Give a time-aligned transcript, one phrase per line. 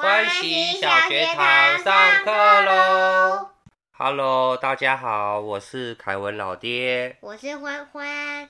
[0.00, 2.30] 欢喜小学堂上课
[2.62, 3.50] 喽
[3.92, 7.18] ！Hello，大家好，我是凯文老爹。
[7.20, 8.48] 我是欢欢。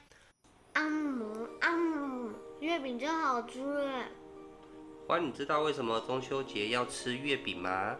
[0.75, 2.31] 啊姆啊姆，
[2.61, 4.05] 月饼真好吃哎！
[5.09, 7.97] 欢，你知道为什么中秋节要吃月饼吗？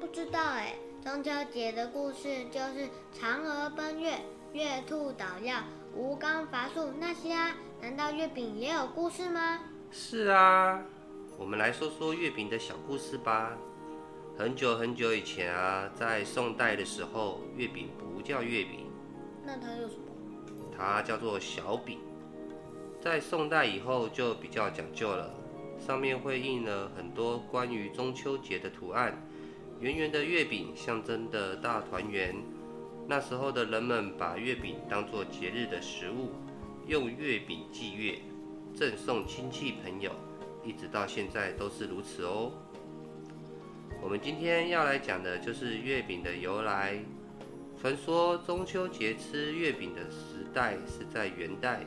[0.00, 0.74] 不知道哎。
[1.04, 4.18] 中秋节的故事就是嫦娥奔月、
[4.52, 5.60] 月兔捣药、
[5.94, 7.54] 吴刚伐树那些啊。
[7.80, 9.60] 难道月饼也有故事吗？
[9.92, 10.82] 是啊。
[11.38, 13.56] 我们来说说月饼的小故事吧。
[14.36, 18.86] 很久很久以前啊，在宋代的时候，月饼不叫月饼，
[19.46, 20.02] 那它叫什么？
[20.76, 22.00] 它叫做小饼。
[23.00, 25.32] 在宋代以后就比较讲究了，
[25.78, 29.16] 上面会印了很多关于中秋节的图案。
[29.80, 32.34] 圆圆的月饼象征的大团圆。
[33.06, 36.32] 那时候的人们把月饼当作节日的食物，
[36.88, 38.18] 用月饼祭月，
[38.74, 40.10] 赠送亲戚朋友。
[40.68, 42.52] 一直到现在都是如此哦。
[44.02, 46.98] 我们今天要来讲的就是月饼的由来。
[47.80, 51.84] 传说中秋节吃月饼的时代是在元代，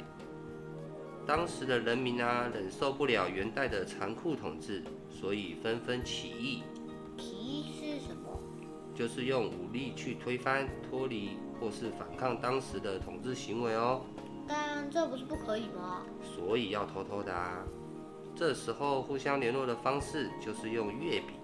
[1.27, 6.63] 当时的人民啊忍受不了元代的残酷统治，所以纷纷起义。
[7.19, 8.39] 起义是什么？
[8.95, 14.01] 就是用武力去推翻、脱离或是反抗当时的统治行为哦。
[14.47, 16.01] 但这不是不可以吗？
[16.23, 17.63] 所以要偷偷的啊。
[18.35, 21.35] 这时候互相联络的方式就是用月饼。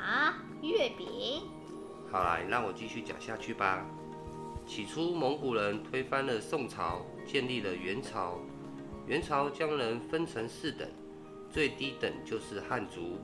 [0.00, 1.42] 啊，月饼。
[2.10, 3.84] 好啦，让我继续讲下去吧。
[4.66, 8.38] 起初，蒙古人推翻了宋朝，建立了元朝。
[9.06, 10.88] 元朝将人分成四等，
[11.50, 13.18] 最低等就是汉族。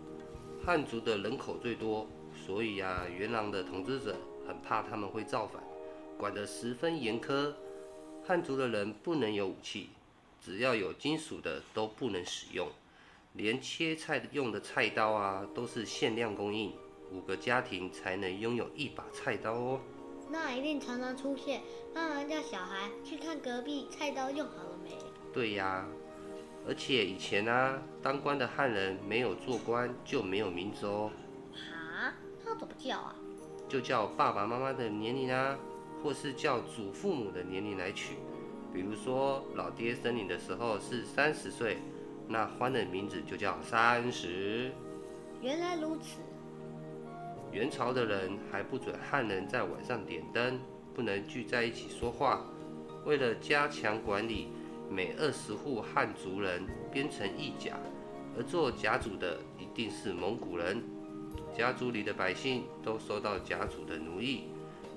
[0.64, 4.16] 汉族的人口最多，所以啊，元朗的统治者
[4.48, 5.62] 很怕他们会造反，
[6.18, 7.52] 管得十分严苛。
[8.26, 9.90] 汉族的人不能有武器。
[10.44, 12.68] 只要有金属的都不能使用，
[13.32, 16.74] 连切菜用的菜刀啊都是限量供应，
[17.10, 19.80] 五个家庭才能拥有一把菜刀哦。
[20.28, 21.62] 那一定常常出现，
[21.94, 24.90] 让人叫小孩去看隔壁菜刀用好了没？
[25.32, 25.88] 对呀，
[26.68, 31.10] 而且以前啊，当官的汉人没有做官就没有名字哦。
[31.72, 32.12] 啊？
[32.44, 33.16] 那怎么叫啊？
[33.66, 35.58] 就叫爸爸妈妈的年龄啊，
[36.02, 38.16] 或是叫祖父母的年龄来取。
[38.74, 41.78] 比如说，老爹生你的时候是三十岁，
[42.26, 44.72] 那欢的名字就叫三十。
[45.40, 46.18] 原来如此。
[47.52, 50.58] 元朝的人还不准汉人在晚上点灯，
[50.92, 52.44] 不能聚在一起说话。
[53.04, 54.48] 为了加强管理，
[54.90, 57.78] 每二十户汉族人编成一甲，
[58.36, 60.82] 而做甲主的一定是蒙古人。
[61.56, 64.48] 家族里的百姓都受到甲主的奴役，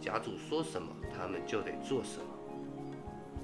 [0.01, 2.36] 甲主说什么，他们就得做什么。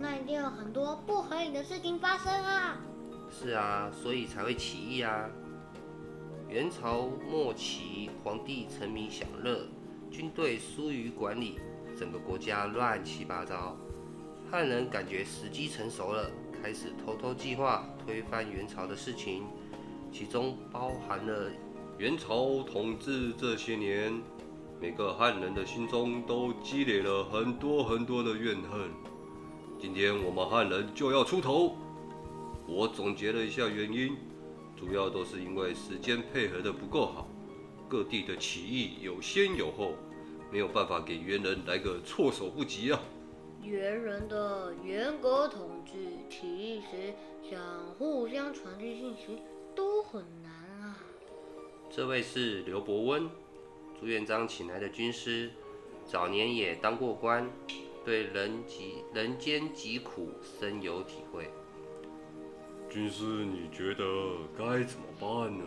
[0.03, 2.77] 那一定有很多不合理的事情发生啊！
[3.31, 5.29] 是啊，所以才会起义啊。
[6.49, 9.65] 元朝末期，皇帝沉迷享乐，
[10.11, 11.57] 军队疏于管理，
[11.97, 13.77] 整个国家乱七八糟。
[14.51, 16.29] 汉人感觉时机成熟了，
[16.61, 19.45] 开始偷偷计划推翻元朝的事情，
[20.11, 21.49] 其中包含了
[21.97, 24.21] 元朝统治这些年，
[24.81, 28.91] 每个汉人的心中都积累了很多很多的怨恨。
[29.83, 31.75] 今天我们汉人就要出头。
[32.65, 34.15] 我总结了一下原因，
[34.77, 37.27] 主要都是因为时间配合的不够好，
[37.89, 39.91] 各地的起义有先有后，
[40.49, 42.99] 没有办法给元人来个措手不及啊。
[43.61, 45.97] 元人的严格统治，
[46.29, 47.13] 起义时
[47.51, 47.59] 想
[47.99, 49.41] 互相传递信息
[49.75, 50.97] 都很难啊。
[51.91, 53.29] 这位是刘伯温，
[53.99, 55.51] 朱元璋请来的军师，
[56.05, 57.51] 早年也当过官。
[58.05, 61.49] 对人疾人间疾苦深有体会。
[62.89, 64.03] 军师，你觉得
[64.57, 65.63] 该怎么办呢？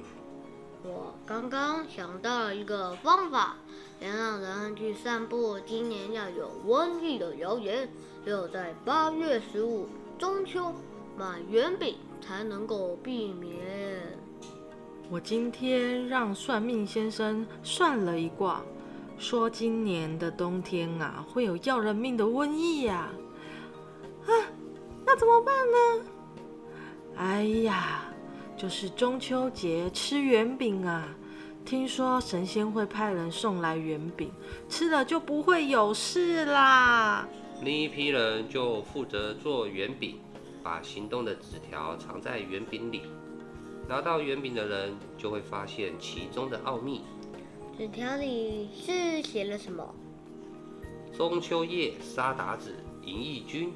[0.85, 3.57] 我刚刚想到了一个方法，
[4.01, 7.89] 能让人去散布今年要有瘟疫的谣言，
[8.25, 10.73] 只有在八月十五中秋
[11.17, 13.57] 买圆饼才能够避免。
[15.11, 18.63] 我今天让算命先生算了一卦。
[19.19, 23.11] 说今年的冬天啊，会有要人命的瘟疫呀！
[24.27, 24.31] 啊，
[25.07, 26.05] 那怎么办呢？
[27.17, 28.03] 哎呀，
[28.57, 31.09] 就是中秋节吃圆饼啊！
[31.65, 34.31] 听说神仙会派人送来圆饼，
[34.69, 37.27] 吃了就不会有事啦。
[37.63, 40.21] 另一批人就负责做圆饼，
[40.63, 43.03] 把行动的纸条藏在圆饼里，
[43.89, 47.01] 拿到圆饼的人就会发现其中的奥秘。
[47.77, 49.95] 纸条里是写了什么？
[51.15, 52.75] 中秋夜杀鞑子，
[53.05, 53.71] 迎义军。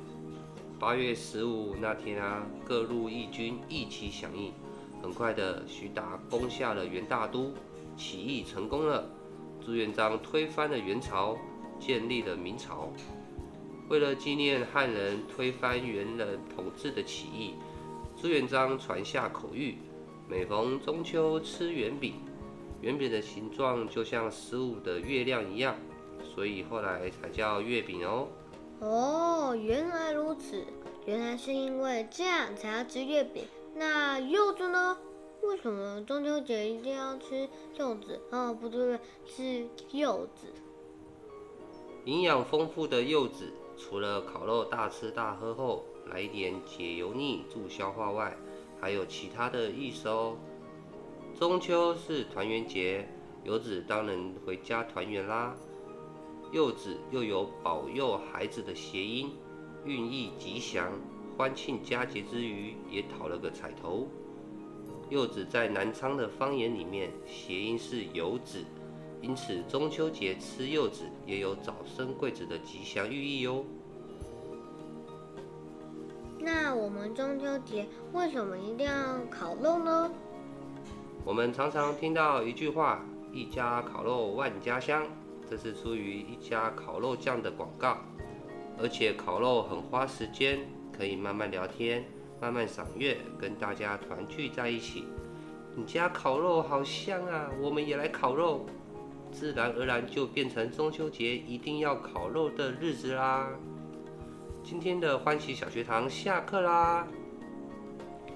[0.79, 4.55] 八月十五那天啊，各路义军一起响应，
[5.02, 7.52] 很快的，徐达攻下了元大都，
[7.94, 9.06] 起义成功了。
[9.62, 11.37] 朱元璋推翻了元朝，
[11.79, 12.91] 建立了明朝。
[13.91, 17.53] 为了纪念汉人推翻元人统治的起义，
[18.19, 19.75] 朱元璋传下口谕：
[20.26, 22.14] 每逢中秋吃圆饼。
[22.81, 25.77] 圆饼的形状就像十五的月亮一样，
[26.35, 28.29] 所以后来才叫月饼哦。
[28.81, 30.65] 哦，原来如此，
[31.05, 33.44] 原来是因为这样才要吃月饼。
[33.75, 34.97] 那柚子呢？
[35.43, 37.49] 为什么中秋节一定要吃
[37.79, 38.21] 柚子？
[38.31, 40.47] 哦，不对，是柚子。
[42.05, 48.37] 营养丰富的柚子，除了烤肉大吃大喝后来一点解油腻、助消化外，
[48.81, 50.37] 还有其他的意思哦。
[51.41, 53.09] 中秋是团圆节，
[53.45, 55.57] 柚子当然回家团圆啦。
[56.53, 59.31] 柚子又有保佑孩子的谐音，
[59.87, 60.93] 寓意吉祥。
[61.39, 64.07] 欢庆佳节之余，也讨了个彩头。
[65.09, 68.63] 柚子在南昌的方言里面，谐音是游子，
[69.23, 73.65] 因此中秋节吃柚子也有早生贵子的吉祥寓意哟。
[76.39, 80.13] 那我们中秋节为什么一定要烤肉呢？
[81.25, 85.05] 我们常常听到一句话：“一家烤肉万家香”，
[85.49, 87.99] 这是出于一家烤肉酱的广告，
[88.78, 90.61] 而且烤肉很花时间。
[90.93, 92.05] 可以慢慢聊天，
[92.43, 95.06] 慢慢赏月，跟大家团聚在一起。
[95.75, 98.67] 你家烤肉好香啊，我们也来烤肉，
[99.32, 103.49] 自然而然就变成中秋节一定要烤肉的日子啦。
[104.62, 107.06] 今天的欢喜小学堂下课啦！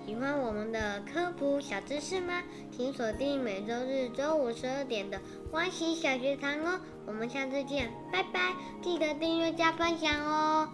[0.07, 2.43] 喜欢我们的科普小知识吗？
[2.71, 5.19] 请锁定每周日中午十二点的
[5.51, 6.79] 欢喜小学堂哦。
[7.07, 8.55] 我们下次见，拜拜！
[8.83, 10.69] 记得订阅加分享哦。